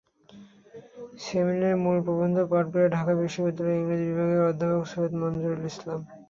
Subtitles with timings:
[1.19, 5.99] সেমিনারে মূল প্রবন্ধ পাঠ করেন ঢাকা বিশ্ববিদ্যালয়ের ইংরেজি বিভাগের অধ্যাপক সৈয়দ মনজুরুল ইসলাম।